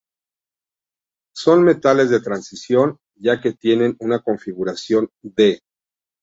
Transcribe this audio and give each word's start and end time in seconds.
Son 1.35 1.61
metales 1.63 2.09
de 2.09 2.21
transición, 2.21 2.97
ya 3.17 3.39
que 3.39 3.53
tienen 3.53 3.95
una 3.99 4.17
configuración 4.19 5.09
"d". 5.21 5.59